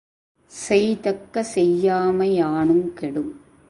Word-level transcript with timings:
செய்தக்க 0.51 1.43
செய்யாமை 1.43 2.29
யானுங் 2.41 2.93
கெடும். 2.93 3.31